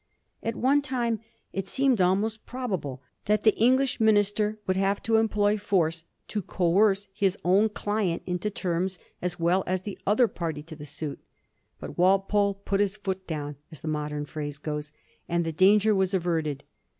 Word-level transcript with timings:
At 0.41 0.55
one 0.55 0.81
time 0.81 1.19
it 1.53 1.67
seemed 1.67 2.01
almost 2.01 2.47
prob 2.47 2.71
able 2.73 3.03
that 3.25 3.43
the 3.43 3.55
English 3.55 3.99
minister 3.99 4.57
would 4.65 4.75
have 4.75 4.99
to 5.03 5.17
employ 5.17 5.59
force 5.59 6.05
to 6.29 6.41
coerce 6.41 7.07
his 7.13 7.37
own 7.45 7.69
client 7.69 8.23
into 8.25 8.49
terms 8.49 8.97
as 9.21 9.39
well 9.39 9.63
as 9.67 9.83
the 9.83 9.99
other 10.07 10.27
party 10.27 10.63
to 10.63 10.75
the 10.75 10.87
suit. 10.87 11.19
But 11.79 11.99
Walpole" 11.99 12.55
put 12.65 12.79
his 12.79 12.95
foot 12.97 13.27
down," 13.27 13.57
as 13.71 13.81
the 13.81 13.87
modern 13.87 14.25
phrase 14.25 14.57
goes, 14.57 14.91
and 15.29 15.45
the 15.45 15.51
danger 15.51 15.93
was 15.93 16.15
averted. 16.15 16.63